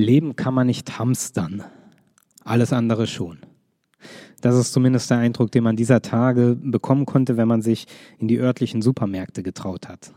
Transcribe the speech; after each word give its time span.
Leben 0.00 0.36
kann 0.36 0.54
man 0.54 0.66
nicht 0.66 0.98
hamstern, 0.98 1.64
alles 2.44 2.72
andere 2.72 3.06
schon. 3.06 3.38
Das 4.40 4.56
ist 4.56 4.72
zumindest 4.72 5.10
der 5.10 5.18
Eindruck, 5.18 5.52
den 5.52 5.64
man 5.64 5.76
dieser 5.76 6.00
Tage 6.00 6.56
bekommen 6.60 7.04
konnte, 7.04 7.36
wenn 7.36 7.48
man 7.48 7.62
sich 7.62 7.86
in 8.18 8.28
die 8.28 8.38
örtlichen 8.38 8.80
Supermärkte 8.80 9.42
getraut 9.42 9.88
hat. 9.88 10.12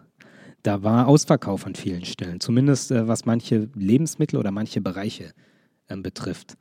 Da 0.63 0.81
war 0.81 1.07
Ausverkauf 1.07 1.65
an 1.65 1.75
vielen 1.75 2.05
Stellen, 2.05 2.39
zumindest 2.39 2.91
äh, 2.91 3.05
was 3.07 3.25
manche 3.25 3.69
Lebensmittel 3.75 4.39
oder 4.39 4.51
manche 4.51 4.79
Bereiche 4.79 5.33
äh, 5.87 5.97
betrifft. 5.97 6.57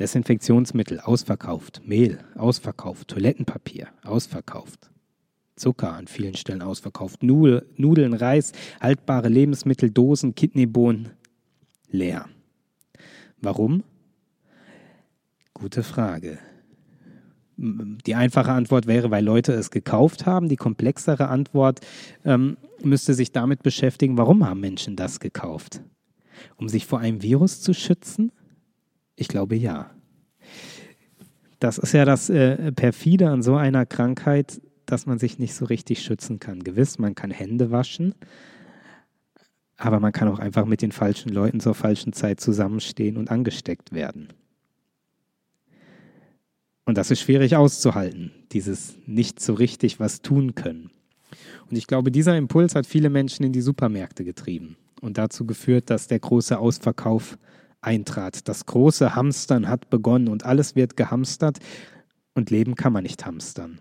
Desinfektionsmittel 0.00 1.00
ausverkauft, 1.00 1.80
Mehl 1.86 2.18
ausverkauft, 2.34 3.08
Toilettenpapier 3.08 3.86
ausverkauft, 4.02 4.90
Zucker 5.54 5.94
an 5.94 6.06
vielen 6.06 6.34
Stellen 6.34 6.60
ausverkauft, 6.60 7.22
Nudeln, 7.22 8.14
Reis, 8.14 8.52
haltbare 8.80 9.28
Lebensmittel, 9.28 9.90
Dosen, 9.90 10.34
Kidneybohnen 10.34 11.10
leer. 11.88 12.26
Warum? 13.46 13.84
Gute 15.54 15.84
Frage. 15.84 16.40
Die 17.56 18.16
einfache 18.16 18.50
Antwort 18.50 18.88
wäre, 18.88 19.12
weil 19.12 19.24
Leute 19.24 19.52
es 19.52 19.70
gekauft 19.70 20.26
haben. 20.26 20.48
Die 20.48 20.56
komplexere 20.56 21.28
Antwort 21.28 21.78
ähm, 22.24 22.56
müsste 22.82 23.14
sich 23.14 23.30
damit 23.30 23.62
beschäftigen, 23.62 24.18
warum 24.18 24.44
haben 24.44 24.58
Menschen 24.58 24.96
das 24.96 25.20
gekauft? 25.20 25.80
Um 26.56 26.68
sich 26.68 26.86
vor 26.86 26.98
einem 26.98 27.22
Virus 27.22 27.60
zu 27.60 27.72
schützen? 27.72 28.32
Ich 29.14 29.28
glaube 29.28 29.54
ja. 29.54 29.92
Das 31.60 31.78
ist 31.78 31.92
ja 31.92 32.04
das 32.04 32.28
äh, 32.28 32.72
Perfide 32.72 33.30
an 33.30 33.44
so 33.44 33.54
einer 33.54 33.86
Krankheit, 33.86 34.60
dass 34.86 35.06
man 35.06 35.20
sich 35.20 35.38
nicht 35.38 35.54
so 35.54 35.66
richtig 35.66 36.02
schützen 36.02 36.40
kann. 36.40 36.64
Gewiss, 36.64 36.98
man 36.98 37.14
kann 37.14 37.30
Hände 37.30 37.70
waschen, 37.70 38.16
aber 39.76 40.00
man 40.00 40.12
kann 40.12 40.28
auch 40.28 40.38
einfach 40.38 40.64
mit 40.64 40.82
den 40.82 40.92
falschen 40.92 41.30
Leuten 41.30 41.60
zur 41.60 41.74
falschen 41.74 42.12
Zeit 42.12 42.40
zusammenstehen 42.40 43.16
und 43.16 43.30
angesteckt 43.30 43.92
werden. 43.92 44.28
Und 46.84 46.96
das 46.96 47.10
ist 47.10 47.20
schwierig 47.20 47.56
auszuhalten, 47.56 48.32
dieses 48.52 48.96
nicht 49.06 49.40
so 49.40 49.54
richtig 49.54 49.98
was 49.98 50.22
tun 50.22 50.54
können. 50.54 50.90
Und 51.68 51.76
ich 51.76 51.88
glaube, 51.88 52.12
dieser 52.12 52.36
Impuls 52.36 52.74
hat 52.74 52.86
viele 52.86 53.10
Menschen 53.10 53.44
in 53.44 53.52
die 53.52 53.60
Supermärkte 53.60 54.24
getrieben 54.24 54.76
und 55.00 55.18
dazu 55.18 55.46
geführt, 55.46 55.90
dass 55.90 56.06
der 56.06 56.20
große 56.20 56.58
Ausverkauf 56.58 57.38
eintrat. 57.80 58.48
Das 58.48 58.66
große 58.66 59.14
Hamstern 59.16 59.68
hat 59.68 59.90
begonnen 59.90 60.28
und 60.28 60.44
alles 60.44 60.76
wird 60.76 60.96
gehamstert 60.96 61.58
und 62.34 62.50
Leben 62.50 62.76
kann 62.76 62.92
man 62.92 63.02
nicht 63.02 63.26
hamstern. 63.26 63.80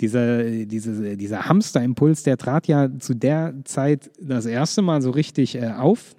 Dieser, 0.00 0.44
diese, 0.44 1.16
dieser 1.16 1.48
Hamsterimpuls, 1.48 2.22
der 2.22 2.36
trat 2.36 2.68
ja 2.68 2.88
zu 2.98 3.14
der 3.14 3.54
Zeit 3.64 4.10
das 4.20 4.46
erste 4.46 4.82
Mal 4.82 5.02
so 5.02 5.10
richtig 5.10 5.56
äh, 5.56 5.72
auf, 5.72 6.14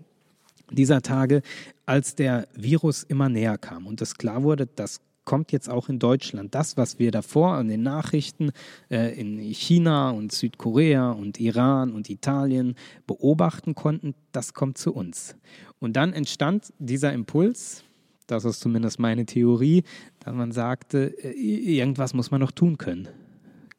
dieser 0.71 1.01
Tage, 1.01 1.41
als 1.85 2.15
der 2.15 2.47
Virus 2.53 3.03
immer 3.03 3.29
näher 3.29 3.57
kam 3.57 3.87
und 3.87 4.01
es 4.01 4.15
klar 4.15 4.43
wurde, 4.43 4.67
dass 4.67 5.01
kommt 5.29 5.51
jetzt 5.51 5.69
auch 5.69 5.89
in 5.89 5.99
Deutschland. 5.99 6.55
Das, 6.55 6.75
was 6.75 6.97
wir 6.97 7.11
davor 7.11 7.53
an 7.53 7.67
den 7.67 7.83
Nachrichten 7.83 8.49
äh, 8.89 9.13
in 9.13 9.37
China 9.37 10.09
und 10.09 10.31
Südkorea 10.31 11.11
und 11.11 11.39
Iran 11.39 11.91
und 11.91 12.09
Italien 12.09 12.73
beobachten 13.05 13.75
konnten, 13.75 14.15
das 14.31 14.55
kommt 14.55 14.79
zu 14.79 14.91
uns. 14.91 15.35
Und 15.77 15.93
dann 15.97 16.13
entstand 16.13 16.73
dieser 16.79 17.13
Impuls, 17.13 17.83
das 18.25 18.43
ist 18.43 18.59
zumindest 18.59 18.97
meine 18.97 19.27
Theorie, 19.27 19.83
dass 20.17 20.33
man 20.33 20.51
sagte, 20.51 21.15
äh, 21.23 21.29
irgendwas 21.29 22.15
muss 22.15 22.31
man 22.31 22.41
noch 22.41 22.51
tun 22.51 22.79
können. 22.79 23.07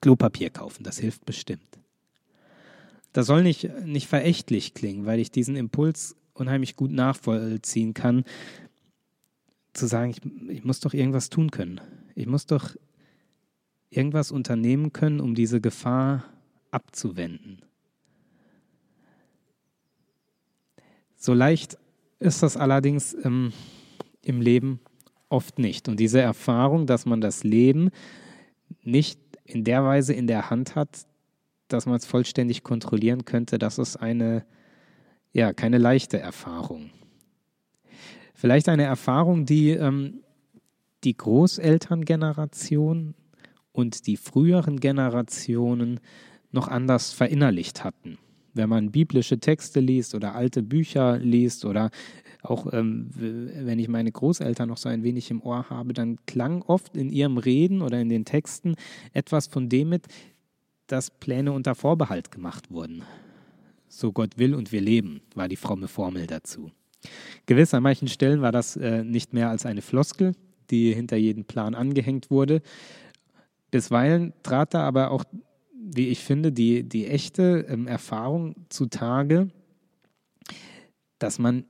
Klopapier 0.00 0.50
kaufen, 0.50 0.84
das 0.84 0.98
hilft 0.98 1.24
bestimmt. 1.24 1.78
Das 3.12 3.26
soll 3.26 3.42
nicht, 3.42 3.68
nicht 3.84 4.06
verächtlich 4.06 4.74
klingen, 4.74 5.04
weil 5.04 5.18
ich 5.18 5.30
diesen 5.30 5.56
Impuls 5.56 6.16
unheimlich 6.34 6.76
gut 6.76 6.92
nachvollziehen 6.92 7.92
kann, 7.92 8.24
zu 9.72 9.86
sagen, 9.86 10.10
ich, 10.10 10.20
ich 10.48 10.64
muss 10.64 10.80
doch 10.80 10.94
irgendwas 10.94 11.28
tun 11.28 11.50
können. 11.50 11.80
Ich 12.14 12.26
muss 12.26 12.46
doch 12.46 12.76
irgendwas 13.90 14.30
unternehmen 14.30 14.92
können, 14.92 15.20
um 15.20 15.34
diese 15.34 15.60
Gefahr 15.60 16.24
abzuwenden. 16.70 17.62
So 21.16 21.34
leicht 21.34 21.76
ist 22.18 22.42
das 22.42 22.56
allerdings 22.56 23.14
ähm, 23.24 23.52
im 24.22 24.40
Leben 24.40 24.80
oft 25.28 25.58
nicht. 25.58 25.88
Und 25.88 26.00
diese 26.00 26.20
Erfahrung, 26.20 26.86
dass 26.86 27.06
man 27.06 27.20
das 27.20 27.44
Leben 27.44 27.90
nicht 28.82 29.18
in 29.50 29.64
der 29.64 29.84
Weise 29.84 30.12
in 30.12 30.26
der 30.26 30.50
Hand 30.50 30.74
hat, 30.74 31.06
dass 31.68 31.86
man 31.86 31.96
es 31.96 32.06
vollständig 32.06 32.62
kontrollieren 32.62 33.24
könnte, 33.24 33.58
das 33.58 33.78
ist 33.78 33.96
eine, 33.96 34.44
ja, 35.32 35.52
keine 35.52 35.78
leichte 35.78 36.18
Erfahrung. 36.18 36.90
Vielleicht 38.34 38.68
eine 38.68 38.84
Erfahrung, 38.84 39.44
die 39.44 39.70
ähm, 39.70 40.22
die 41.04 41.16
Großelterngeneration 41.16 43.14
und 43.72 44.06
die 44.06 44.16
früheren 44.16 44.80
Generationen 44.80 46.00
noch 46.50 46.68
anders 46.68 47.12
verinnerlicht 47.12 47.84
hatten. 47.84 48.18
Wenn 48.52 48.68
man 48.68 48.90
biblische 48.90 49.38
Texte 49.38 49.80
liest 49.80 50.14
oder 50.14 50.34
alte 50.34 50.62
Bücher 50.62 51.18
liest 51.18 51.64
oder 51.64 51.90
auch 52.42 52.72
ähm, 52.72 53.10
wenn 53.14 53.78
ich 53.78 53.88
meine 53.88 54.10
Großeltern 54.10 54.68
noch 54.68 54.78
so 54.78 54.88
ein 54.88 55.02
wenig 55.02 55.30
im 55.30 55.42
Ohr 55.42 55.68
habe, 55.70 55.92
dann 55.92 56.18
klang 56.26 56.62
oft 56.62 56.96
in 56.96 57.10
ihrem 57.10 57.38
Reden 57.38 57.82
oder 57.82 58.00
in 58.00 58.08
den 58.08 58.24
Texten 58.24 58.76
etwas 59.12 59.46
von 59.46 59.68
dem 59.68 59.90
mit, 59.90 60.06
dass 60.86 61.10
Pläne 61.10 61.52
unter 61.52 61.74
Vorbehalt 61.74 62.30
gemacht 62.30 62.70
wurden. 62.70 63.02
So 63.88 64.12
Gott 64.12 64.38
will 64.38 64.54
und 64.54 64.72
wir 64.72 64.80
leben, 64.80 65.20
war 65.34 65.48
die 65.48 65.56
fromme 65.56 65.88
Formel 65.88 66.26
dazu. 66.26 66.70
Gewiss, 67.46 67.74
an 67.74 67.82
manchen 67.82 68.08
Stellen 68.08 68.42
war 68.42 68.52
das 68.52 68.76
äh, 68.76 69.02
nicht 69.02 69.32
mehr 69.32 69.50
als 69.50 69.66
eine 69.66 69.82
Floskel, 69.82 70.34
die 70.70 70.94
hinter 70.94 71.16
jeden 71.16 71.44
Plan 71.44 71.74
angehängt 71.74 72.30
wurde. 72.30 72.62
Bisweilen 73.70 74.32
trat 74.42 74.74
da 74.74 74.82
aber 74.82 75.10
auch, 75.10 75.24
wie 75.72 76.08
ich 76.08 76.20
finde, 76.20 76.52
die, 76.52 76.82
die 76.82 77.06
echte 77.06 77.66
ähm, 77.68 77.86
Erfahrung 77.86 78.54
zutage, 78.68 79.48
dass 81.18 81.38
man 81.38 81.64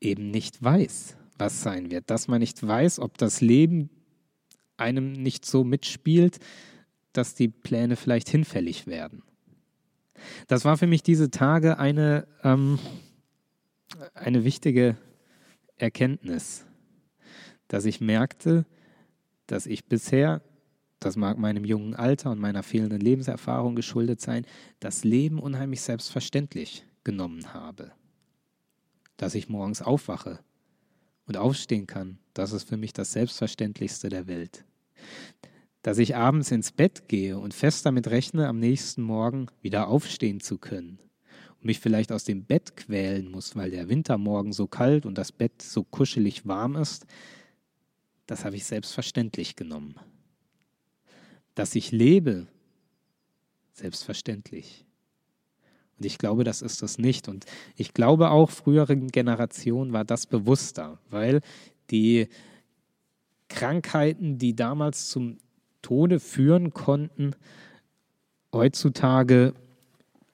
eben 0.00 0.30
nicht 0.30 0.62
weiß, 0.62 1.16
was 1.38 1.62
sein 1.62 1.90
wird, 1.90 2.10
dass 2.10 2.28
man 2.28 2.40
nicht 2.40 2.66
weiß, 2.66 2.98
ob 2.98 3.18
das 3.18 3.40
Leben 3.40 3.90
einem 4.76 5.12
nicht 5.12 5.44
so 5.44 5.64
mitspielt, 5.64 6.38
dass 7.12 7.34
die 7.34 7.48
Pläne 7.48 7.96
vielleicht 7.96 8.28
hinfällig 8.28 8.86
werden. 8.86 9.22
Das 10.46 10.64
war 10.64 10.76
für 10.76 10.86
mich 10.86 11.02
diese 11.02 11.30
Tage 11.30 11.78
eine, 11.78 12.26
ähm, 12.42 12.78
eine 14.14 14.44
wichtige 14.44 14.96
Erkenntnis, 15.76 16.64
dass 17.68 17.84
ich 17.84 18.00
merkte, 18.00 18.66
dass 19.46 19.66
ich 19.66 19.86
bisher, 19.86 20.42
das 21.00 21.16
mag 21.16 21.38
meinem 21.38 21.64
jungen 21.64 21.94
Alter 21.94 22.30
und 22.30 22.40
meiner 22.40 22.62
fehlenden 22.62 23.00
Lebenserfahrung 23.00 23.76
geschuldet 23.76 24.20
sein, 24.20 24.44
das 24.80 25.04
Leben 25.04 25.38
unheimlich 25.38 25.80
selbstverständlich 25.80 26.84
genommen 27.04 27.54
habe. 27.54 27.92
Dass 29.18 29.34
ich 29.34 29.50
morgens 29.50 29.82
aufwache 29.82 30.38
und 31.26 31.36
aufstehen 31.36 31.86
kann, 31.86 32.18
das 32.32 32.52
ist 32.52 32.68
für 32.68 32.78
mich 32.78 32.94
das 32.94 33.12
Selbstverständlichste 33.12 34.08
der 34.08 34.26
Welt. 34.26 34.64
Dass 35.82 35.98
ich 35.98 36.16
abends 36.16 36.50
ins 36.50 36.72
Bett 36.72 37.08
gehe 37.08 37.38
und 37.38 37.52
fest 37.52 37.84
damit 37.84 38.08
rechne, 38.08 38.48
am 38.48 38.58
nächsten 38.58 39.02
Morgen 39.02 39.48
wieder 39.60 39.88
aufstehen 39.88 40.40
zu 40.40 40.56
können 40.56 40.98
und 41.56 41.66
mich 41.66 41.80
vielleicht 41.80 42.12
aus 42.12 42.24
dem 42.24 42.44
Bett 42.44 42.76
quälen 42.76 43.30
muss, 43.30 43.56
weil 43.56 43.70
der 43.70 43.88
Wintermorgen 43.88 44.52
so 44.52 44.66
kalt 44.66 45.04
und 45.04 45.18
das 45.18 45.32
Bett 45.32 45.60
so 45.60 45.84
kuschelig 45.84 46.46
warm 46.46 46.76
ist, 46.76 47.06
das 48.26 48.44
habe 48.44 48.56
ich 48.56 48.64
selbstverständlich 48.64 49.56
genommen. 49.56 49.96
Dass 51.54 51.74
ich 51.74 51.90
lebe, 51.90 52.46
selbstverständlich. 53.72 54.84
Und 55.98 56.06
ich 56.06 56.18
glaube, 56.18 56.44
das 56.44 56.62
ist 56.62 56.82
das 56.82 56.98
nicht. 56.98 57.28
Und 57.28 57.44
ich 57.76 57.92
glaube 57.92 58.30
auch, 58.30 58.50
früheren 58.50 59.08
Generationen 59.08 59.92
war 59.92 60.04
das 60.04 60.26
bewusster, 60.26 60.98
weil 61.10 61.40
die 61.90 62.28
Krankheiten, 63.48 64.38
die 64.38 64.54
damals 64.54 65.08
zum 65.08 65.38
Tode 65.82 66.20
führen 66.20 66.72
konnten, 66.72 67.32
heutzutage 68.52 69.54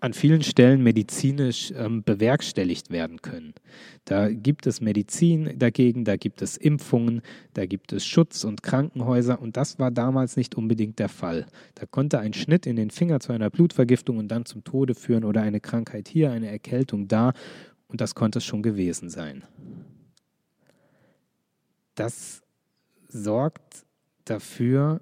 an 0.04 0.12
vielen 0.12 0.42
Stellen 0.42 0.82
medizinisch 0.82 1.72
ähm, 1.74 2.02
bewerkstelligt 2.02 2.90
werden 2.90 3.22
können. 3.22 3.54
Da 4.04 4.28
gibt 4.28 4.66
es 4.66 4.82
Medizin 4.82 5.58
dagegen, 5.58 6.04
da 6.04 6.16
gibt 6.16 6.42
es 6.42 6.58
Impfungen, 6.58 7.22
da 7.54 7.64
gibt 7.64 7.90
es 7.94 8.04
Schutz 8.04 8.44
und 8.44 8.62
Krankenhäuser 8.62 9.40
und 9.40 9.56
das 9.56 9.78
war 9.78 9.90
damals 9.90 10.36
nicht 10.36 10.56
unbedingt 10.56 10.98
der 10.98 11.08
Fall. 11.08 11.46
Da 11.74 11.86
konnte 11.86 12.18
ein 12.18 12.34
Schnitt 12.34 12.66
in 12.66 12.76
den 12.76 12.90
Finger 12.90 13.18
zu 13.20 13.32
einer 13.32 13.48
Blutvergiftung 13.48 14.18
und 14.18 14.28
dann 14.28 14.44
zum 14.44 14.62
Tode 14.62 14.94
führen 14.94 15.24
oder 15.24 15.40
eine 15.40 15.60
Krankheit 15.60 16.06
hier, 16.06 16.30
eine 16.30 16.50
Erkältung 16.50 17.08
da 17.08 17.32
und 17.88 18.02
das 18.02 18.14
konnte 18.14 18.40
es 18.40 18.44
schon 18.44 18.62
gewesen 18.62 19.08
sein. 19.08 19.42
Das 21.94 22.42
sorgt 23.08 23.86
dafür, 24.26 25.00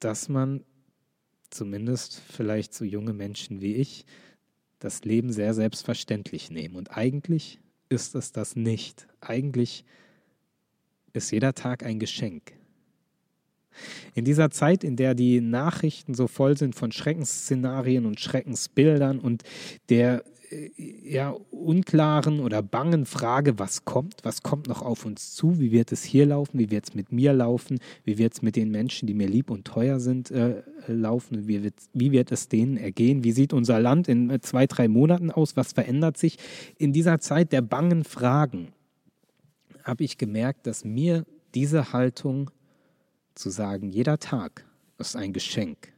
dass 0.00 0.28
man 0.28 0.64
zumindest 1.50 2.20
vielleicht 2.30 2.74
so 2.74 2.84
junge 2.84 3.12
Menschen 3.12 3.60
wie 3.60 3.74
ich, 3.74 4.04
das 4.78 5.04
Leben 5.04 5.32
sehr 5.32 5.54
selbstverständlich 5.54 6.50
nehmen 6.50 6.76
und 6.76 6.96
eigentlich 6.96 7.60
ist 7.88 8.14
es 8.14 8.32
das 8.32 8.56
nicht. 8.56 9.06
Eigentlich 9.20 9.84
ist 11.12 11.30
jeder 11.30 11.54
Tag 11.54 11.84
ein 11.84 11.98
Geschenk. 11.98 12.52
In 14.14 14.24
dieser 14.24 14.50
Zeit, 14.50 14.84
in 14.84 14.96
der 14.96 15.14
die 15.14 15.40
Nachrichten 15.40 16.14
so 16.14 16.26
voll 16.26 16.56
sind 16.56 16.74
von 16.74 16.92
Schreckensszenarien 16.92 18.06
und 18.06 18.20
Schreckensbildern 18.20 19.18
und 19.18 19.42
der 19.88 20.24
äh, 20.50 20.70
ja, 20.76 21.30
unklaren 21.50 22.40
oder 22.40 22.62
bangen 22.62 23.06
Frage, 23.06 23.58
was 23.58 23.84
kommt, 23.84 24.16
was 24.22 24.42
kommt 24.42 24.68
noch 24.68 24.82
auf 24.82 25.04
uns 25.04 25.34
zu, 25.34 25.58
wie 25.60 25.72
wird 25.72 25.92
es 25.92 26.04
hier 26.04 26.26
laufen, 26.26 26.58
wie 26.58 26.70
wird 26.70 26.88
es 26.88 26.94
mit 26.94 27.12
mir 27.12 27.32
laufen, 27.32 27.78
wie 28.04 28.18
wird 28.18 28.34
es 28.34 28.42
mit 28.42 28.56
den 28.56 28.70
Menschen, 28.70 29.06
die 29.06 29.14
mir 29.14 29.28
lieb 29.28 29.50
und 29.50 29.64
teuer 29.64 30.00
sind, 30.00 30.30
äh, 30.30 30.62
laufen, 30.86 31.48
wie 31.48 31.62
wird, 31.62 31.74
wie 31.92 32.12
wird 32.12 32.32
es 32.32 32.48
denen 32.48 32.76
ergehen, 32.76 33.24
wie 33.24 33.32
sieht 33.32 33.52
unser 33.52 33.80
Land 33.80 34.08
in 34.08 34.30
äh, 34.30 34.40
zwei, 34.40 34.66
drei 34.66 34.88
Monaten 34.88 35.30
aus, 35.30 35.56
was 35.56 35.72
verändert 35.72 36.16
sich. 36.16 36.38
In 36.78 36.92
dieser 36.92 37.20
Zeit 37.20 37.52
der 37.52 37.62
bangen 37.62 38.04
Fragen 38.04 38.72
habe 39.82 40.04
ich 40.04 40.18
gemerkt, 40.18 40.66
dass 40.66 40.84
mir 40.84 41.24
diese 41.54 41.92
Haltung 41.92 42.50
zu 43.34 43.50
sagen, 43.50 43.90
jeder 43.90 44.18
Tag 44.18 44.64
ist 44.98 45.16
ein 45.16 45.32
Geschenk, 45.32 45.92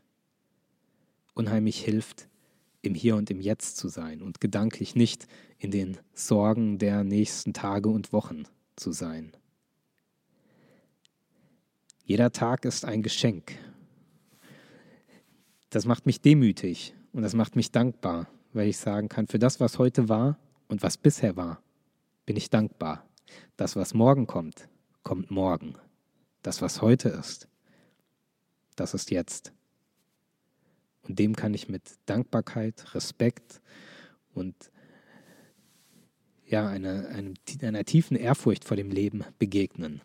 unheimlich 1.35 1.81
hilft, 1.81 2.29
im 2.83 2.95
Hier 2.95 3.17
und 3.17 3.31
im 3.31 3.41
Jetzt 3.41 3.77
zu 3.77 3.89
sein 3.89 4.23
und 4.23 4.41
gedanklich 4.41 4.95
nicht 4.95 5.27
in 5.59 5.71
den 5.71 5.99
Sorgen 6.13 6.79
der 6.79 7.05
nächsten 7.05 7.53
Tage 7.53 7.89
und 7.89 8.13
Wochen 8.13 8.45
zu 8.77 8.93
sein. 8.93 9.33
Jeder 12.05 12.33
Tag 12.33 12.65
ist 12.65 12.85
ein 12.85 13.03
Geschenk. 13.03 13.53
Das 15.71 15.85
macht 15.85 16.07
mich 16.07 16.23
demütig 16.23 16.95
und 17.13 17.23
das 17.23 17.35
macht 17.35 17.57
mich 17.57 17.71
dankbar, 17.71 18.29
weil 18.53 18.69
ich 18.69 18.79
sagen 18.79 19.09
kann, 19.09 19.27
für 19.27 19.39
das, 19.39 19.61
was 19.61 19.79
heute 19.79 20.09
war 20.09 20.39
und 20.69 20.83
was 20.83 20.97
bisher 20.97 21.37
war, 21.37 21.61
bin 22.25 22.37
ich 22.37 22.49
dankbar. 22.49 23.05
Das, 23.57 23.77
was 23.77 23.93
morgen 23.93 24.27
kommt, 24.27 24.69
kommt 25.03 25.31
morgen. 25.31 25.75
Das, 26.43 26.63
was 26.63 26.81
heute 26.81 27.11
ist, 27.11 27.49
das 28.77 28.95
ist 28.95 29.11
jetzt. 29.11 29.53
Und 31.09 31.19
dem 31.19 31.35
kann 31.35 31.55
ich 31.55 31.69
mit 31.69 31.83
Dankbarkeit, 32.07 32.95
Respekt 32.95 33.61
und 34.35 34.55
ja, 36.47 36.69
einer, 36.69 37.09
einer, 37.09 37.35
einer 37.63 37.85
tiefen 37.85 38.17
Ehrfurcht 38.17 38.65
vor 38.65 38.77
dem 38.77 38.91
Leben 38.91 39.25
begegnen. 39.39 40.01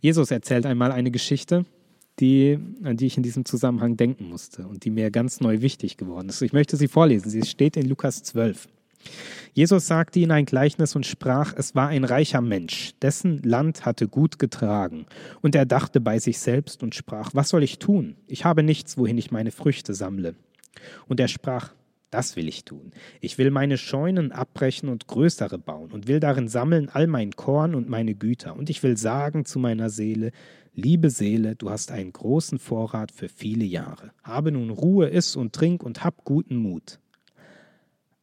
Jesus 0.00 0.30
erzählt 0.30 0.66
einmal 0.66 0.92
eine 0.92 1.10
Geschichte, 1.10 1.66
die, 2.18 2.58
an 2.82 2.96
die 2.96 3.06
ich 3.06 3.16
in 3.16 3.22
diesem 3.22 3.44
Zusammenhang 3.44 3.96
denken 3.96 4.28
musste 4.28 4.66
und 4.66 4.84
die 4.84 4.90
mir 4.90 5.10
ganz 5.10 5.40
neu 5.40 5.60
wichtig 5.60 5.96
geworden 5.96 6.28
ist. 6.28 6.42
Ich 6.42 6.52
möchte 6.52 6.76
sie 6.76 6.88
vorlesen. 6.88 7.30
Sie 7.30 7.42
steht 7.42 7.76
in 7.76 7.88
Lukas 7.88 8.22
12. 8.22 8.68
Jesus 9.54 9.86
sagte 9.86 10.18
ihnen 10.18 10.30
ein 10.30 10.46
Gleichnis 10.46 10.96
und 10.96 11.04
sprach, 11.04 11.52
es 11.54 11.74
war 11.74 11.88
ein 11.88 12.04
reicher 12.04 12.40
Mensch, 12.40 12.92
dessen 13.02 13.42
Land 13.42 13.84
hatte 13.84 14.08
gut 14.08 14.38
getragen. 14.38 15.04
Und 15.42 15.54
er 15.54 15.66
dachte 15.66 16.00
bei 16.00 16.18
sich 16.18 16.38
selbst 16.38 16.82
und 16.82 16.94
sprach, 16.94 17.30
was 17.34 17.50
soll 17.50 17.62
ich 17.62 17.78
tun? 17.78 18.16
Ich 18.26 18.46
habe 18.46 18.62
nichts, 18.62 18.96
wohin 18.96 19.18
ich 19.18 19.30
meine 19.30 19.50
Früchte 19.50 19.92
sammle. 19.92 20.36
Und 21.06 21.20
er 21.20 21.28
sprach, 21.28 21.74
das 22.10 22.34
will 22.34 22.48
ich 22.48 22.64
tun. 22.64 22.92
Ich 23.20 23.36
will 23.36 23.50
meine 23.50 23.76
Scheunen 23.76 24.32
abbrechen 24.32 24.88
und 24.88 25.06
größere 25.06 25.58
bauen 25.58 25.92
und 25.92 26.08
will 26.08 26.20
darin 26.20 26.48
sammeln 26.48 26.88
all 26.88 27.06
mein 27.06 27.32
Korn 27.32 27.74
und 27.74 27.90
meine 27.90 28.14
Güter. 28.14 28.56
Und 28.56 28.70
ich 28.70 28.82
will 28.82 28.96
sagen 28.96 29.44
zu 29.44 29.58
meiner 29.58 29.90
Seele, 29.90 30.30
liebe 30.74 31.10
Seele, 31.10 31.56
du 31.56 31.68
hast 31.68 31.90
einen 31.90 32.12
großen 32.12 32.58
Vorrat 32.58 33.12
für 33.12 33.28
viele 33.28 33.64
Jahre. 33.64 34.12
Habe 34.22 34.50
nun 34.52 34.70
Ruhe, 34.70 35.08
iss 35.08 35.36
und 35.36 35.52
trink 35.52 35.82
und 35.82 36.04
hab 36.04 36.24
guten 36.24 36.56
Mut. 36.56 37.00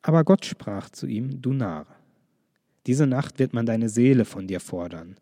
Aber 0.02 0.24
Gott 0.24 0.46
sprach 0.46 0.90
zu 0.90 1.08
ihm, 1.08 1.42
du 1.42 1.54
Narr, 1.54 1.86
diese 2.88 3.06
Nacht 3.06 3.40
wird 3.40 3.54
man 3.54 3.66
deine 3.66 3.90
Seele 3.90 4.26
von 4.26 4.48
dir 4.48 4.60
fordern. 4.60 5.18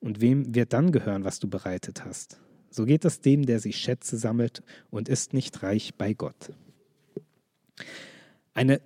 Und 0.00 0.20
wem 0.20 0.54
wird 0.54 0.72
dann 0.72 0.92
gehören, 0.92 1.24
was 1.24 1.38
du 1.38 1.48
bereitet 1.48 2.04
hast? 2.04 2.40
So 2.70 2.84
geht 2.84 3.04
es 3.04 3.20
dem, 3.20 3.46
der 3.46 3.60
sich 3.60 3.76
Schätze 3.76 4.16
sammelt 4.16 4.62
und 4.90 5.08
ist 5.08 5.34
nicht 5.34 5.62
reich 5.62 5.94
bei 5.96 6.14
Gott. 6.14 6.52
Eine 8.54 8.80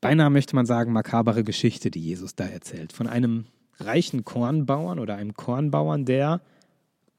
beinahe 0.00 0.30
möchte 0.30 0.54
man 0.54 0.66
sagen 0.66 0.92
makabere 0.92 1.44
Geschichte, 1.44 1.90
die 1.90 2.00
Jesus 2.00 2.34
da 2.34 2.44
erzählt, 2.44 2.92
von 2.92 3.06
einem 3.06 3.46
reichen 3.78 4.24
Kornbauern 4.24 4.98
oder 4.98 5.16
einem 5.16 5.34
Kornbauern, 5.34 6.04
der 6.04 6.40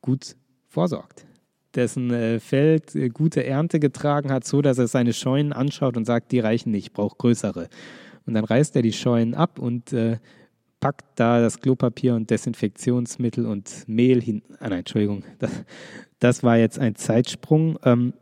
gut 0.02 0.36
vorsorgt, 0.68 1.26
dessen 1.76 2.12
äh, 2.12 2.40
Feld 2.40 2.96
äh, 2.96 3.10
gute 3.10 3.46
Ernte 3.46 3.80
getragen 3.80 4.32
hat, 4.32 4.46
so 4.46 4.62
dass 4.62 4.78
er 4.78 4.88
seine 4.88 5.14
Scheunen 5.14 5.54
anschaut 5.54 5.98
und 5.98 6.06
sagt, 6.06 6.32
die 6.32 6.40
reichen 6.40 6.72
nicht, 6.72 6.88
ich 6.88 6.94
brauche 6.94 7.16
größere. 7.18 7.70
Und 8.26 8.34
dann 8.34 8.44
reißt 8.44 8.76
er 8.76 8.82
die 8.82 8.94
Scheunen 8.94 9.36
ab 9.36 9.60
und 9.60 9.94
äh, 9.94 10.18
packt 10.80 11.06
da 11.16 11.40
das 11.40 11.60
Klopapier 11.60 12.16
und 12.16 12.30
Desinfektionsmittel 12.30 13.46
und 13.46 13.88
Mehl 13.88 14.22
hin. 14.22 14.42
Ah 14.60 14.70
nein, 14.70 14.80
Entschuldigung, 14.80 15.24
das, 15.40 15.52
das 16.20 16.44
war 16.44 16.58
jetzt 16.58 16.80
ein 16.80 16.96
Zeitsprung. 16.96 17.80
Ähm, 17.84 18.14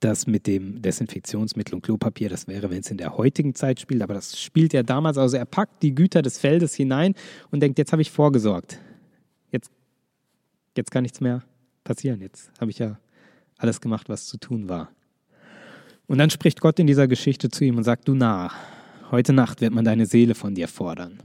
das 0.00 0.26
mit 0.26 0.46
dem 0.46 0.82
Desinfektionsmittel 0.82 1.74
und 1.74 1.80
Klopapier, 1.80 2.28
das 2.28 2.46
wäre, 2.46 2.68
wenn 2.68 2.80
es 2.80 2.90
in 2.90 2.98
der 2.98 3.16
heutigen 3.16 3.54
Zeit 3.54 3.80
spielt, 3.80 4.02
aber 4.02 4.12
das 4.12 4.38
spielt 4.38 4.74
er 4.74 4.82
damals. 4.82 5.16
Also 5.16 5.38
er 5.38 5.46
packt 5.46 5.82
die 5.82 5.94
Güter 5.94 6.20
des 6.20 6.36
Feldes 6.36 6.74
hinein 6.74 7.14
und 7.50 7.60
denkt, 7.60 7.78
jetzt 7.78 7.90
habe 7.90 8.02
ich 8.02 8.10
vorgesorgt. 8.10 8.78
Jetzt, 9.50 9.70
jetzt 10.76 10.90
kann 10.90 11.04
nichts 11.04 11.22
mehr 11.22 11.42
passieren. 11.84 12.20
Jetzt 12.20 12.50
habe 12.60 12.70
ich 12.70 12.78
ja 12.78 12.98
alles 13.58 13.80
gemacht, 13.80 14.08
was 14.08 14.26
zu 14.26 14.38
tun 14.38 14.68
war. 14.68 14.90
Und 16.06 16.18
dann 16.18 16.30
spricht 16.30 16.60
Gott 16.60 16.78
in 16.78 16.86
dieser 16.86 17.08
Geschichte 17.08 17.48
zu 17.48 17.64
ihm 17.64 17.76
und 17.76 17.84
sagt, 17.84 18.08
du 18.08 18.14
Narr, 18.14 18.52
heute 19.10 19.32
Nacht 19.32 19.60
wird 19.60 19.72
man 19.72 19.84
deine 19.84 20.06
Seele 20.06 20.34
von 20.34 20.54
dir 20.54 20.68
fordern. 20.68 21.22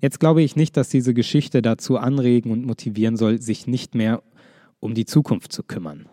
Jetzt 0.00 0.18
glaube 0.18 0.42
ich 0.42 0.56
nicht, 0.56 0.76
dass 0.76 0.88
diese 0.88 1.14
Geschichte 1.14 1.62
dazu 1.62 1.96
anregen 1.96 2.50
und 2.50 2.64
motivieren 2.64 3.16
soll, 3.16 3.40
sich 3.40 3.66
nicht 3.66 3.94
mehr 3.94 4.22
um 4.80 4.94
die 4.94 5.04
Zukunft 5.04 5.52
zu 5.52 5.62
kümmern. 5.62 6.08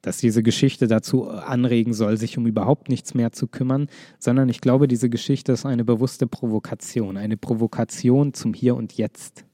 Dass 0.00 0.18
diese 0.18 0.42
Geschichte 0.42 0.86
dazu 0.86 1.28
anregen 1.28 1.92
soll, 1.92 2.16
sich 2.16 2.38
um 2.38 2.46
überhaupt 2.46 2.88
nichts 2.88 3.14
mehr 3.14 3.32
zu 3.32 3.46
kümmern, 3.48 3.88
sondern 4.18 4.48
ich 4.48 4.60
glaube, 4.60 4.86
diese 4.86 5.10
Geschichte 5.10 5.52
ist 5.52 5.66
eine 5.66 5.84
bewusste 5.84 6.26
Provokation, 6.26 7.16
eine 7.16 7.36
Provokation 7.36 8.32
zum 8.34 8.54
Hier 8.54 8.76
und 8.76 8.96
Jetzt, 8.96 9.44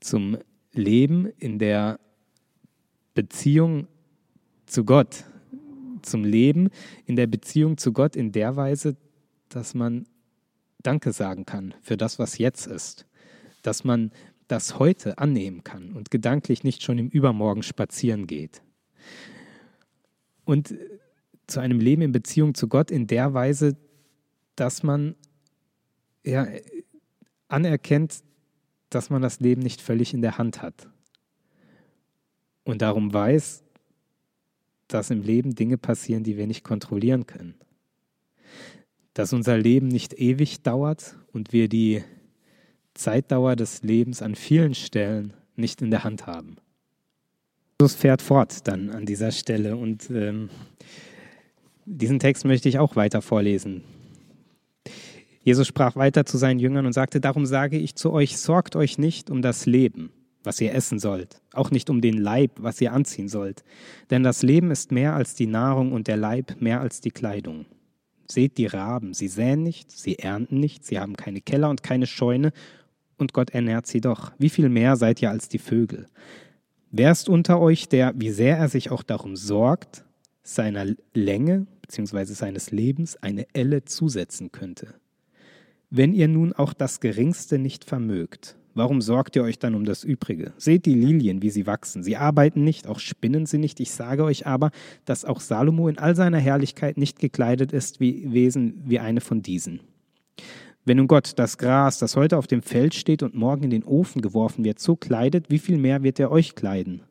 zum 0.00 0.38
Leben 0.72 1.26
in 1.38 1.58
der 1.58 1.98
Beziehung 3.14 3.88
zu 4.66 4.84
Gott, 4.84 5.24
zum 6.02 6.24
Leben 6.24 6.70
in 7.06 7.16
der 7.16 7.26
Beziehung 7.26 7.76
zu 7.76 7.92
Gott 7.92 8.16
in 8.16 8.32
der 8.32 8.56
Weise, 8.56 8.96
dass 9.48 9.74
man 9.74 10.06
Danke 10.82 11.12
sagen 11.12 11.44
kann 11.44 11.74
für 11.82 11.96
das, 11.96 12.18
was 12.18 12.38
jetzt 12.38 12.66
ist, 12.66 13.06
dass 13.62 13.84
man 13.84 14.12
das 14.48 14.78
heute 14.78 15.18
annehmen 15.18 15.62
kann 15.62 15.92
und 15.92 16.10
gedanklich 16.10 16.64
nicht 16.64 16.82
schon 16.82 16.98
im 16.98 17.08
Übermorgen 17.08 17.62
spazieren 17.62 18.26
geht. 18.26 18.62
Und 20.44 20.74
zu 21.46 21.60
einem 21.60 21.80
Leben 21.80 22.02
in 22.02 22.12
Beziehung 22.12 22.54
zu 22.54 22.68
Gott 22.68 22.90
in 22.90 23.06
der 23.06 23.34
Weise, 23.34 23.76
dass 24.56 24.82
man 24.82 25.14
ja, 26.24 26.46
anerkennt, 27.48 28.22
dass 28.90 29.10
man 29.10 29.22
das 29.22 29.40
Leben 29.40 29.62
nicht 29.62 29.80
völlig 29.80 30.12
in 30.12 30.22
der 30.22 30.38
Hand 30.38 30.62
hat. 30.62 30.88
Und 32.64 32.82
darum 32.82 33.12
weiß, 33.12 33.62
dass 34.88 35.10
im 35.10 35.22
Leben 35.22 35.54
Dinge 35.54 35.78
passieren, 35.78 36.24
die 36.24 36.36
wir 36.36 36.46
nicht 36.46 36.64
kontrollieren 36.64 37.26
können. 37.26 37.54
Dass 39.14 39.32
unser 39.32 39.56
Leben 39.56 39.88
nicht 39.88 40.14
ewig 40.14 40.62
dauert 40.62 41.16
und 41.32 41.52
wir 41.52 41.68
die 41.68 42.02
Zeitdauer 42.94 43.56
des 43.56 43.82
Lebens 43.82 44.22
an 44.22 44.34
vielen 44.34 44.74
Stellen 44.74 45.32
nicht 45.56 45.80
in 45.82 45.90
der 45.90 46.04
Hand 46.04 46.26
haben. 46.26 46.56
Jesus 47.80 47.94
fährt 47.94 48.20
fort 48.20 48.66
dann 48.66 48.90
an 48.90 49.06
dieser 49.06 49.30
Stelle 49.30 49.76
und 49.76 50.10
ähm, 50.10 50.50
diesen 51.86 52.18
Text 52.18 52.44
möchte 52.44 52.68
ich 52.68 52.78
auch 52.78 52.96
weiter 52.96 53.22
vorlesen. 53.22 53.82
Jesus 55.50 55.66
sprach 55.66 55.96
weiter 55.96 56.24
zu 56.24 56.38
seinen 56.38 56.60
Jüngern 56.60 56.86
und 56.86 56.92
sagte, 56.92 57.20
darum 57.20 57.44
sage 57.44 57.76
ich 57.76 57.96
zu 57.96 58.12
euch, 58.12 58.38
sorgt 58.38 58.76
euch 58.76 58.98
nicht 58.98 59.30
um 59.30 59.42
das 59.42 59.66
Leben, 59.66 60.12
was 60.44 60.60
ihr 60.60 60.72
essen 60.72 61.00
sollt, 61.00 61.42
auch 61.54 61.72
nicht 61.72 61.90
um 61.90 62.00
den 62.00 62.18
Leib, 62.18 62.52
was 62.60 62.80
ihr 62.80 62.92
anziehen 62.92 63.26
sollt. 63.26 63.64
Denn 64.10 64.22
das 64.22 64.44
Leben 64.44 64.70
ist 64.70 64.92
mehr 64.92 65.16
als 65.16 65.34
die 65.34 65.48
Nahrung 65.48 65.90
und 65.90 66.06
der 66.06 66.16
Leib 66.16 66.60
mehr 66.60 66.80
als 66.80 67.00
die 67.00 67.10
Kleidung. 67.10 67.66
Seht 68.30 68.58
die 68.58 68.66
Raben, 68.66 69.12
sie 69.12 69.26
säen 69.26 69.64
nicht, 69.64 69.90
sie 69.90 70.20
ernten 70.20 70.60
nicht, 70.60 70.86
sie 70.86 71.00
haben 71.00 71.16
keine 71.16 71.40
Keller 71.40 71.68
und 71.68 71.82
keine 71.82 72.06
Scheune, 72.06 72.52
und 73.18 73.32
Gott 73.32 73.50
ernährt 73.50 73.88
sie 73.88 74.00
doch. 74.00 74.30
Wie 74.38 74.50
viel 74.50 74.68
mehr 74.68 74.94
seid 74.94 75.20
ihr 75.20 75.30
als 75.30 75.48
die 75.48 75.58
Vögel? 75.58 76.06
Wer 76.92 77.10
ist 77.10 77.28
unter 77.28 77.58
euch, 77.58 77.88
der, 77.88 78.12
wie 78.14 78.30
sehr 78.30 78.56
er 78.56 78.68
sich 78.68 78.92
auch 78.92 79.02
darum 79.02 79.34
sorgt, 79.34 80.04
seiner 80.44 80.86
Länge 81.12 81.66
bzw. 81.82 82.34
seines 82.34 82.70
Lebens 82.70 83.16
eine 83.16 83.48
Elle 83.52 83.84
zusetzen 83.84 84.52
könnte? 84.52 84.94
Wenn 85.92 86.14
ihr 86.14 86.28
nun 86.28 86.52
auch 86.52 86.72
das 86.72 87.00
Geringste 87.00 87.58
nicht 87.58 87.84
vermögt, 87.84 88.56
Warum 88.72 89.02
sorgt 89.02 89.34
ihr 89.34 89.42
euch 89.42 89.58
dann 89.58 89.74
um 89.74 89.84
das 89.84 90.04
Übrige? 90.04 90.52
Seht 90.56 90.86
die 90.86 90.94
Lilien, 90.94 91.42
wie 91.42 91.50
sie 91.50 91.66
wachsen. 91.66 92.04
Sie 92.04 92.16
arbeiten 92.16 92.62
nicht, 92.62 92.86
auch 92.86 93.00
spinnen 93.00 93.44
sie 93.44 93.58
nicht. 93.58 93.80
Ich 93.80 93.90
sage 93.90 94.22
euch 94.22 94.46
aber, 94.46 94.70
dass 95.04 95.24
auch 95.24 95.40
Salomo 95.40 95.88
in 95.88 95.98
all 95.98 96.14
seiner 96.14 96.38
Herrlichkeit 96.38 96.96
nicht 96.96 97.18
gekleidet 97.18 97.72
ist 97.72 97.98
wie 97.98 98.32
Wesen 98.32 98.80
wie 98.86 99.00
eine 99.00 99.20
von 99.20 99.42
diesen. 99.42 99.80
Wenn 100.84 100.98
nun 100.98 101.08
Gott 101.08 101.32
das 101.36 101.58
Gras, 101.58 101.98
das 101.98 102.14
heute 102.14 102.38
auf 102.38 102.46
dem 102.46 102.62
Feld 102.62 102.94
steht 102.94 103.24
und 103.24 103.34
morgen 103.34 103.64
in 103.64 103.70
den 103.70 103.84
Ofen 103.84 104.22
geworfen 104.22 104.64
wird, 104.64 104.78
so 104.78 104.94
kleidet, 104.94 105.50
wie 105.50 105.58
viel 105.58 105.76
mehr 105.76 106.04
wird 106.04 106.20
er 106.20 106.30
euch 106.30 106.54
kleiden? 106.54 107.02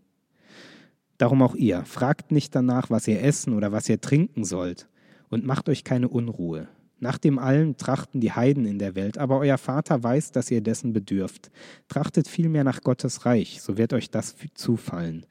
Darum 1.17 1.41
auch 1.41 1.55
ihr, 1.55 1.83
fragt 1.83 2.31
nicht 2.31 2.55
danach, 2.55 2.89
was 2.89 3.05
ihr 3.05 3.21
essen 3.21 3.53
oder 3.53 3.73
was 3.73 3.89
ihr 3.89 3.99
trinken 3.99 4.45
sollt, 4.45 4.87
und 5.27 5.45
macht 5.45 5.67
euch 5.67 5.83
keine 5.83 6.07
Unruhe 6.07 6.69
nach 6.99 7.17
dem 7.17 7.39
allen 7.39 7.77
trachten 7.77 8.21
die 8.21 8.33
Heiden 8.33 8.65
in 8.65 8.79
der 8.79 8.95
Welt, 8.95 9.17
aber 9.17 9.39
euer 9.39 9.57
Vater 9.57 10.03
weiß, 10.03 10.31
dass 10.31 10.51
ihr 10.51 10.61
dessen 10.61 10.93
bedürft. 10.93 11.49
Trachtet 11.87 12.27
vielmehr 12.27 12.63
nach 12.63 12.81
Gottes 12.81 13.25
Reich, 13.25 13.61
so 13.61 13.77
wird 13.77 13.93
euch 13.93 14.09
das 14.09 14.35
zufallen. 14.53 15.25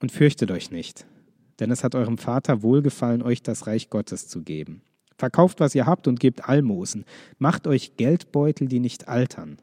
Und 0.00 0.12
fürchtet 0.12 0.50
euch 0.50 0.70
nicht, 0.70 1.06
denn 1.58 1.70
es 1.70 1.82
hat 1.82 1.94
eurem 1.94 2.18
Vater 2.18 2.62
wohlgefallen, 2.62 3.22
euch 3.22 3.42
das 3.42 3.66
Reich 3.66 3.90
Gottes 3.90 4.28
zu 4.28 4.42
geben. 4.42 4.82
Verkauft, 5.16 5.58
was 5.58 5.74
ihr 5.74 5.86
habt 5.86 6.06
und 6.06 6.20
gebt 6.20 6.48
Almosen. 6.48 7.04
Macht 7.38 7.66
euch 7.66 7.96
Geldbeutel, 7.96 8.68
die 8.68 8.78
nicht 8.78 9.08
altern. 9.08 9.58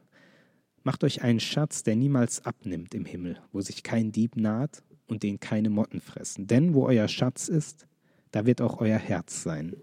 Macht 0.82 1.02
euch 1.02 1.22
einen 1.22 1.40
Schatz, 1.40 1.82
der 1.82 1.96
niemals 1.96 2.44
abnimmt 2.44 2.94
im 2.94 3.06
Himmel, 3.06 3.40
wo 3.52 3.62
sich 3.62 3.82
kein 3.82 4.12
Dieb 4.12 4.36
naht 4.36 4.82
und 5.06 5.22
den 5.22 5.40
keine 5.40 5.70
Motten 5.70 6.00
fressen. 6.00 6.46
Denn 6.46 6.74
wo 6.74 6.86
euer 6.86 7.08
Schatz 7.08 7.48
ist, 7.48 7.86
da 8.32 8.44
wird 8.44 8.60
auch 8.60 8.80
euer 8.80 8.98
Herz 8.98 9.42
sein. 9.42 9.74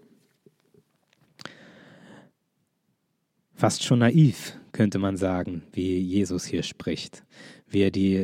Fast 3.64 3.82
schon 3.82 4.00
naiv, 4.00 4.58
könnte 4.72 4.98
man 4.98 5.16
sagen, 5.16 5.62
wie 5.72 5.98
Jesus 5.98 6.44
hier 6.44 6.62
spricht, 6.62 7.24
wie 7.66 7.80
er 7.80 7.90
die 7.90 8.14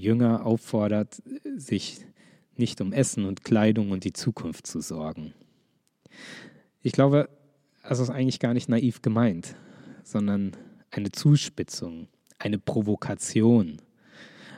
Jünger 0.00 0.46
auffordert, 0.46 1.22
sich 1.54 1.98
nicht 2.56 2.80
um 2.80 2.94
Essen 2.94 3.26
und 3.26 3.44
Kleidung 3.44 3.90
und 3.90 4.04
die 4.04 4.14
Zukunft 4.14 4.66
zu 4.66 4.80
sorgen. 4.80 5.34
Ich 6.80 6.92
glaube, 6.92 7.28
das 7.86 7.98
ist 7.98 8.08
eigentlich 8.08 8.40
gar 8.40 8.54
nicht 8.54 8.70
naiv 8.70 9.02
gemeint, 9.02 9.54
sondern 10.02 10.52
eine 10.90 11.12
Zuspitzung, 11.12 12.08
eine 12.38 12.58
Provokation, 12.58 13.82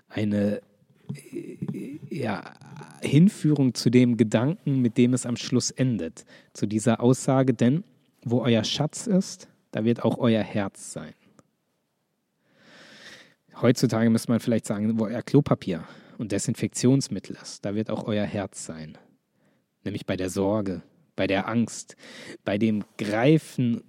eine 0.08 0.60
ja, 2.10 2.54
Hinführung 3.00 3.74
zu 3.74 3.90
dem 3.90 4.16
Gedanken, 4.16 4.82
mit 4.82 4.98
dem 4.98 5.14
es 5.14 5.26
am 5.26 5.34
Schluss 5.34 5.72
endet, 5.72 6.24
zu 6.52 6.66
dieser 6.66 7.00
Aussage, 7.00 7.54
denn 7.54 7.82
wo 8.24 8.42
euer 8.42 8.62
Schatz 8.62 9.08
ist, 9.08 9.48
da 9.72 9.84
wird 9.84 10.04
auch 10.04 10.18
euer 10.18 10.42
Herz 10.42 10.92
sein. 10.92 11.14
Heutzutage 13.60 14.08
müsste 14.08 14.30
man 14.30 14.40
vielleicht 14.40 14.66
sagen, 14.66 14.98
wo 14.98 15.04
euer 15.06 15.22
Klopapier 15.22 15.84
und 16.18 16.32
Desinfektionsmittel 16.32 17.36
ist, 17.42 17.64
da 17.64 17.74
wird 17.74 17.90
auch 17.90 18.04
euer 18.04 18.24
Herz 18.24 18.64
sein. 18.64 18.96
Nämlich 19.84 20.06
bei 20.06 20.16
der 20.16 20.30
Sorge, 20.30 20.82
bei 21.16 21.26
der 21.26 21.48
Angst, 21.48 21.96
bei 22.44 22.58
dem 22.58 22.84
Greifen 22.96 23.82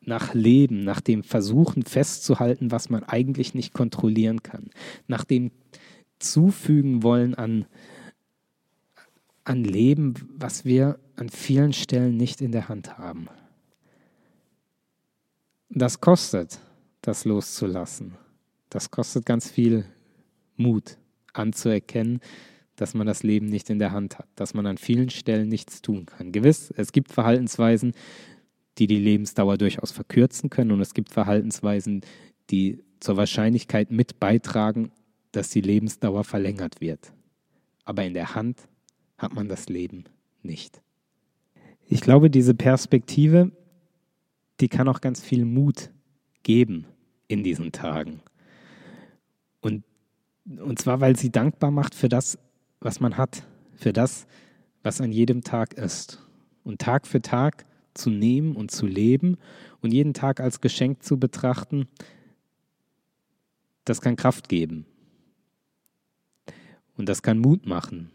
nach 0.00 0.34
Leben, 0.34 0.84
nach 0.84 1.00
dem 1.00 1.22
Versuchen 1.22 1.82
festzuhalten, 1.82 2.70
was 2.70 2.88
man 2.90 3.04
eigentlich 3.04 3.54
nicht 3.54 3.74
kontrollieren 3.74 4.42
kann, 4.42 4.70
nach 5.06 5.24
dem 5.24 5.50
Zufügen 6.18 7.02
wollen 7.02 7.34
an, 7.34 7.66
an 9.44 9.64
Leben, 9.64 10.14
was 10.34 10.64
wir 10.64 10.98
an 11.16 11.28
vielen 11.28 11.72
Stellen 11.72 12.16
nicht 12.16 12.40
in 12.40 12.52
der 12.52 12.68
Hand 12.68 12.98
haben. 12.98 13.28
Das 15.70 16.00
kostet, 16.00 16.58
das 17.02 17.24
loszulassen. 17.24 18.14
Das 18.70 18.90
kostet 18.90 19.26
ganz 19.26 19.50
viel 19.50 19.84
Mut, 20.56 20.96
anzuerkennen, 21.32 22.20
dass 22.76 22.94
man 22.94 23.06
das 23.06 23.22
Leben 23.22 23.46
nicht 23.46 23.70
in 23.70 23.78
der 23.78 23.92
Hand 23.92 24.18
hat, 24.18 24.28
dass 24.34 24.54
man 24.54 24.66
an 24.66 24.78
vielen 24.78 25.10
Stellen 25.10 25.48
nichts 25.48 25.82
tun 25.82 26.06
kann. 26.06 26.32
Gewiss, 26.32 26.72
es 26.76 26.92
gibt 26.92 27.12
Verhaltensweisen, 27.12 27.92
die 28.78 28.86
die 28.86 28.98
Lebensdauer 28.98 29.58
durchaus 29.58 29.90
verkürzen 29.90 30.50
können 30.50 30.72
und 30.72 30.80
es 30.80 30.94
gibt 30.94 31.10
Verhaltensweisen, 31.10 32.02
die 32.50 32.82
zur 33.00 33.16
Wahrscheinlichkeit 33.16 33.90
mit 33.90 34.20
beitragen, 34.20 34.90
dass 35.32 35.50
die 35.50 35.60
Lebensdauer 35.60 36.24
verlängert 36.24 36.80
wird. 36.80 37.12
Aber 37.84 38.04
in 38.04 38.14
der 38.14 38.34
Hand 38.34 38.68
hat 39.18 39.34
man 39.34 39.48
das 39.48 39.68
Leben 39.68 40.04
nicht. 40.42 40.80
Ich 41.86 42.00
glaube, 42.00 42.30
diese 42.30 42.54
Perspektive 42.54 43.50
die 44.60 44.68
kann 44.68 44.88
auch 44.88 45.00
ganz 45.00 45.22
viel 45.22 45.44
Mut 45.44 45.90
geben 46.42 46.86
in 47.28 47.44
diesen 47.44 47.72
Tagen. 47.72 48.20
Und, 49.60 49.84
und 50.46 50.78
zwar, 50.78 51.00
weil 51.00 51.16
sie 51.16 51.30
dankbar 51.30 51.70
macht 51.70 51.94
für 51.94 52.08
das, 52.08 52.38
was 52.80 53.00
man 53.00 53.16
hat, 53.16 53.44
für 53.74 53.92
das, 53.92 54.26
was 54.82 55.00
an 55.00 55.12
jedem 55.12 55.42
Tag 55.42 55.74
ist. 55.74 56.26
Und 56.64 56.80
Tag 56.80 57.06
für 57.06 57.22
Tag 57.22 57.64
zu 57.94 58.10
nehmen 58.10 58.56
und 58.56 58.70
zu 58.70 58.86
leben 58.86 59.36
und 59.80 59.92
jeden 59.92 60.14
Tag 60.14 60.40
als 60.40 60.60
Geschenk 60.60 61.02
zu 61.02 61.18
betrachten, 61.18 61.88
das 63.84 64.00
kann 64.00 64.16
Kraft 64.16 64.48
geben. 64.48 64.86
Und 66.96 67.08
das 67.08 67.22
kann 67.22 67.38
Mut 67.38 67.66
machen. 67.66 68.10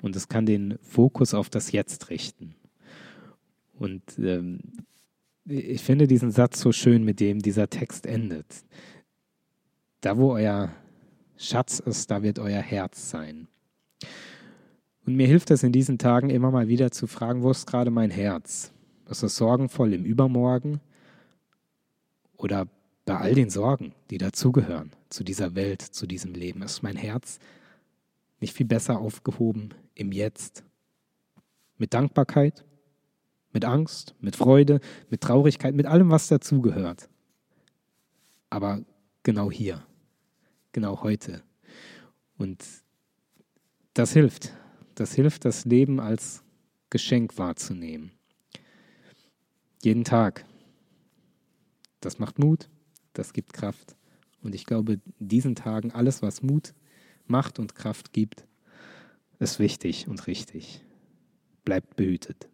Und 0.00 0.14
es 0.16 0.28
kann 0.28 0.46
den 0.46 0.78
Fokus 0.80 1.34
auf 1.34 1.50
das 1.50 1.72
Jetzt 1.72 2.10
richten. 2.10 2.54
Und 3.74 4.02
ähm, 4.18 4.60
ich 5.48 5.82
finde 5.82 6.06
diesen 6.06 6.30
Satz 6.30 6.60
so 6.60 6.72
schön, 6.72 7.04
mit 7.04 7.20
dem 7.20 7.40
dieser 7.40 7.70
Text 7.70 8.06
endet. 8.06 8.64
Da, 10.00 10.16
wo 10.16 10.32
euer 10.32 10.72
Schatz 11.36 11.78
ist, 11.80 12.10
da 12.10 12.22
wird 12.22 12.38
euer 12.38 12.60
Herz 12.60 13.10
sein. 13.10 13.48
Und 15.06 15.16
mir 15.16 15.26
hilft 15.26 15.50
es 15.50 15.62
in 15.62 15.72
diesen 15.72 15.98
Tagen 15.98 16.30
immer 16.30 16.50
mal 16.50 16.68
wieder 16.68 16.90
zu 16.90 17.06
fragen, 17.06 17.42
wo 17.42 17.50
ist 17.50 17.66
gerade 17.66 17.90
mein 17.90 18.10
Herz? 18.10 18.72
Ist 19.08 19.22
es 19.22 19.36
sorgenvoll 19.36 19.94
im 19.94 20.04
Übermorgen? 20.04 20.80
Oder 22.36 22.68
bei 23.06 23.16
all 23.16 23.34
den 23.34 23.48
Sorgen, 23.48 23.94
die 24.10 24.18
dazugehören, 24.18 24.92
zu 25.08 25.24
dieser 25.24 25.54
Welt, 25.54 25.80
zu 25.80 26.06
diesem 26.06 26.34
Leben? 26.34 26.62
Ist 26.62 26.82
mein 26.82 26.96
Herz 26.96 27.38
nicht 28.40 28.54
viel 28.54 28.66
besser 28.66 28.98
aufgehoben 28.98 29.70
im 29.94 30.12
Jetzt? 30.12 30.62
Mit 31.78 31.94
Dankbarkeit? 31.94 32.64
Mit 33.52 33.64
Angst, 33.64 34.14
mit 34.20 34.36
Freude, 34.36 34.80
mit 35.10 35.20
Traurigkeit, 35.20 35.74
mit 35.74 35.86
allem, 35.86 36.10
was 36.10 36.28
dazugehört. 36.28 37.08
Aber 38.50 38.82
genau 39.22 39.50
hier, 39.50 39.82
genau 40.72 41.02
heute. 41.02 41.42
Und 42.36 42.64
das 43.94 44.12
hilft. 44.12 44.52
Das 44.94 45.14
hilft, 45.14 45.44
das 45.44 45.64
Leben 45.64 46.00
als 46.00 46.42
Geschenk 46.90 47.38
wahrzunehmen. 47.38 48.12
Jeden 49.82 50.04
Tag. 50.04 50.44
Das 52.00 52.18
macht 52.18 52.38
Mut, 52.38 52.68
das 53.12 53.32
gibt 53.32 53.52
Kraft. 53.52 53.96
Und 54.42 54.54
ich 54.54 54.66
glaube, 54.66 55.00
in 55.18 55.28
diesen 55.28 55.54
Tagen 55.54 55.92
alles, 55.92 56.22
was 56.22 56.42
Mut, 56.42 56.74
Macht 57.26 57.58
und 57.58 57.74
Kraft 57.74 58.12
gibt, 58.12 58.46
ist 59.38 59.58
wichtig 59.58 60.08
und 60.08 60.26
richtig. 60.26 60.84
Bleibt 61.64 61.96
behütet. 61.96 62.48